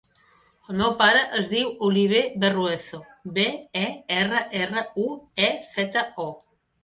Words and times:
El 0.71 0.77
meu 0.77 0.93
pare 1.01 1.19
es 1.39 1.49
diu 1.49 1.67
Oliver 1.87 2.21
Berruezo: 2.45 3.01
be, 3.37 3.45
e, 3.83 3.85
erra, 4.15 4.41
erra, 4.63 4.85
u, 5.07 5.07
e, 5.49 5.53
zeta, 5.69 6.07
o. 6.25 6.29